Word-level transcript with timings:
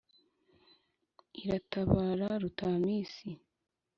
Irabatabara 1.39 2.27
Rutamisi 2.41 3.29